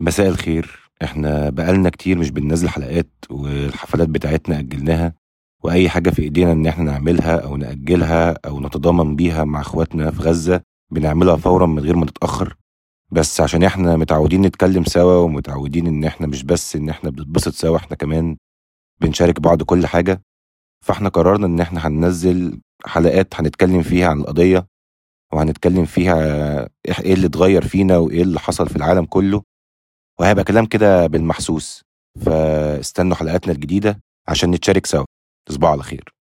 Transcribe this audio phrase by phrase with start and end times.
[0.00, 0.90] مساء الخير.
[1.02, 5.12] إحنا بقالنا كتير مش بننزل حلقات والحفلات بتاعتنا أجلناها
[5.64, 10.22] وأي حاجة في إيدينا إن إحنا نعملها أو نأجلها أو نتضامن بيها مع إخواتنا في
[10.22, 12.56] غزة بنعملها فورا من غير ما نتأخر.
[13.10, 17.76] بس عشان إحنا متعودين نتكلم سوا ومتعودين إن إحنا مش بس إن إحنا بنتبسط سوا
[17.76, 18.36] إحنا كمان
[19.00, 20.22] بنشارك بعض كل حاجة.
[20.84, 24.66] فاحنا قررنا إن إحنا هننزل حلقات هنتكلم فيها عن القضية
[25.32, 26.16] وهنتكلم فيها
[26.88, 29.42] إيه اللي اتغير فينا وإيه اللي حصل في العالم كله.
[30.20, 31.82] وهيبقى كلام كده بالمحسوس.
[32.26, 35.04] فاستنوا حلقاتنا الجديدة عشان نتشارك سوا.
[35.48, 36.15] تصبحوا على خير.